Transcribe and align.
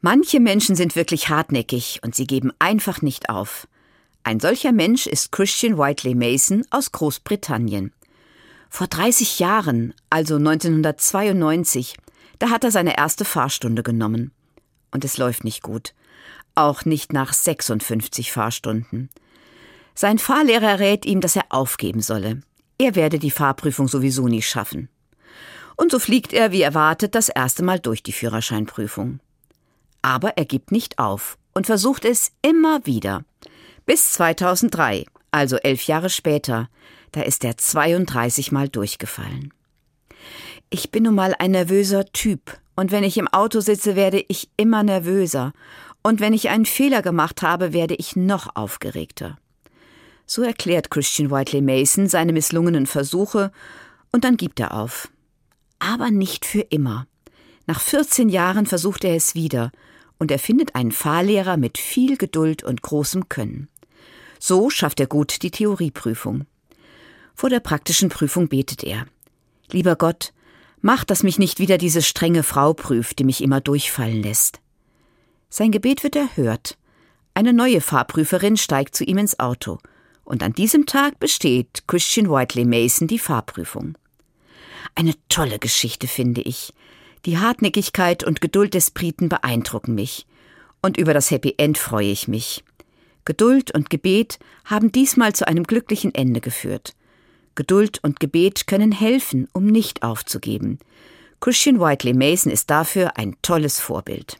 Manche 0.00 0.38
Menschen 0.38 0.76
sind 0.76 0.94
wirklich 0.94 1.28
hartnäckig 1.28 2.00
und 2.04 2.14
sie 2.14 2.26
geben 2.26 2.52
einfach 2.60 3.02
nicht 3.02 3.30
auf. 3.30 3.66
Ein 4.22 4.38
solcher 4.38 4.70
Mensch 4.70 5.06
ist 5.08 5.32
Christian 5.32 5.76
Whiteley 5.76 6.14
Mason 6.14 6.64
aus 6.70 6.92
Großbritannien. 6.92 7.92
Vor 8.70 8.86
30 8.86 9.40
Jahren, 9.40 9.94
also 10.08 10.36
1992, 10.36 11.96
da 12.38 12.50
hat 12.50 12.62
er 12.62 12.70
seine 12.70 12.96
erste 12.96 13.24
Fahrstunde 13.24 13.82
genommen. 13.82 14.30
Und 14.92 15.04
es 15.04 15.18
läuft 15.18 15.42
nicht 15.42 15.62
gut. 15.62 15.94
Auch 16.54 16.84
nicht 16.84 17.12
nach 17.12 17.32
56 17.32 18.30
Fahrstunden. 18.30 19.10
Sein 19.94 20.18
Fahrlehrer 20.18 20.78
rät 20.78 21.06
ihm, 21.06 21.20
dass 21.20 21.34
er 21.34 21.46
aufgeben 21.48 22.02
solle. 22.02 22.42
Er 22.78 22.94
werde 22.94 23.18
die 23.18 23.32
Fahrprüfung 23.32 23.88
sowieso 23.88 24.28
nie 24.28 24.42
schaffen. 24.42 24.88
Und 25.76 25.90
so 25.90 25.98
fliegt 25.98 26.32
er, 26.32 26.52
wie 26.52 26.62
erwartet, 26.62 27.16
das 27.16 27.28
erste 27.28 27.64
Mal 27.64 27.80
durch 27.80 28.04
die 28.04 28.12
Führerscheinprüfung. 28.12 29.18
Aber 30.02 30.36
er 30.36 30.44
gibt 30.44 30.72
nicht 30.72 30.98
auf 30.98 31.38
und 31.54 31.66
versucht 31.66 32.04
es 32.04 32.32
immer 32.42 32.84
wieder. 32.86 33.24
Bis 33.86 34.12
2003, 34.12 35.06
also 35.30 35.56
elf 35.56 35.86
Jahre 35.86 36.10
später, 36.10 36.68
da 37.12 37.22
ist 37.22 37.44
er 37.44 37.56
32 37.56 38.52
Mal 38.52 38.68
durchgefallen. 38.68 39.52
Ich 40.70 40.90
bin 40.90 41.04
nun 41.04 41.14
mal 41.14 41.34
ein 41.38 41.52
nervöser 41.52 42.04
Typ, 42.12 42.58
und 42.76 42.92
wenn 42.92 43.02
ich 43.02 43.16
im 43.16 43.26
Auto 43.28 43.60
sitze, 43.60 43.96
werde 43.96 44.24
ich 44.28 44.50
immer 44.56 44.82
nervöser, 44.82 45.52
und 46.02 46.20
wenn 46.20 46.32
ich 46.32 46.48
einen 46.48 46.66
Fehler 46.66 47.02
gemacht 47.02 47.42
habe, 47.42 47.72
werde 47.72 47.94
ich 47.94 48.14
noch 48.14 48.54
aufgeregter. 48.54 49.38
So 50.26 50.42
erklärt 50.42 50.90
Christian 50.90 51.30
Whiteley 51.30 51.62
Mason 51.62 52.06
seine 52.06 52.32
misslungenen 52.32 52.86
Versuche, 52.86 53.50
und 54.12 54.24
dann 54.24 54.36
gibt 54.36 54.60
er 54.60 54.74
auf. 54.74 55.08
Aber 55.78 56.10
nicht 56.10 56.44
für 56.44 56.60
immer. 56.60 57.06
Nach 57.68 57.80
14 57.82 58.30
Jahren 58.30 58.64
versucht 58.64 59.04
er 59.04 59.14
es 59.14 59.34
wieder, 59.34 59.72
und 60.18 60.30
er 60.30 60.38
findet 60.38 60.74
einen 60.74 60.90
Fahrlehrer 60.90 61.58
mit 61.58 61.76
viel 61.76 62.16
Geduld 62.16 62.64
und 62.64 62.80
großem 62.80 63.28
Können. 63.28 63.68
So 64.40 64.70
schafft 64.70 65.00
er 65.00 65.06
gut 65.06 65.42
die 65.42 65.50
Theorieprüfung. 65.50 66.46
Vor 67.34 67.50
der 67.50 67.60
praktischen 67.60 68.08
Prüfung 68.08 68.48
betet 68.48 68.84
er. 68.84 69.06
Lieber 69.70 69.96
Gott, 69.96 70.32
mach, 70.80 71.04
dass 71.04 71.22
mich 71.22 71.38
nicht 71.38 71.58
wieder 71.58 71.76
diese 71.76 72.00
strenge 72.00 72.42
Frau 72.42 72.72
prüft, 72.72 73.18
die 73.18 73.24
mich 73.24 73.42
immer 73.42 73.60
durchfallen 73.60 74.22
lässt. 74.22 74.60
Sein 75.50 75.70
Gebet 75.70 76.02
wird 76.04 76.16
erhört. 76.16 76.78
Eine 77.34 77.52
neue 77.52 77.82
Fahrprüferin 77.82 78.56
steigt 78.56 78.96
zu 78.96 79.04
ihm 79.04 79.18
ins 79.18 79.38
Auto. 79.38 79.76
Und 80.24 80.42
an 80.42 80.54
diesem 80.54 80.86
Tag 80.86 81.20
besteht 81.20 81.86
Christian 81.86 82.30
Whiteley 82.30 82.64
Mason 82.64 83.08
die 83.08 83.18
Fahrprüfung. 83.18 83.98
Eine 84.94 85.12
tolle 85.28 85.58
Geschichte, 85.58 86.06
finde 86.06 86.40
ich. 86.40 86.72
Die 87.24 87.38
Hartnäckigkeit 87.38 88.24
und 88.24 88.40
Geduld 88.40 88.74
des 88.74 88.90
Briten 88.90 89.28
beeindrucken 89.28 89.94
mich. 89.94 90.26
Und 90.80 90.96
über 90.96 91.14
das 91.14 91.30
Happy 91.30 91.54
End 91.56 91.78
freue 91.78 92.10
ich 92.10 92.28
mich. 92.28 92.64
Geduld 93.24 93.74
und 93.74 93.90
Gebet 93.90 94.38
haben 94.64 94.92
diesmal 94.92 95.34
zu 95.34 95.46
einem 95.46 95.64
glücklichen 95.64 96.14
Ende 96.14 96.40
geführt. 96.40 96.94
Geduld 97.54 97.98
und 98.02 98.20
Gebet 98.20 98.66
können 98.66 98.92
helfen, 98.92 99.48
um 99.52 99.66
nicht 99.66 100.02
aufzugeben. 100.02 100.78
Christian 101.40 101.80
Whiteley 101.80 102.14
Mason 102.14 102.52
ist 102.52 102.70
dafür 102.70 103.16
ein 103.16 103.36
tolles 103.42 103.80
Vorbild. 103.80 104.38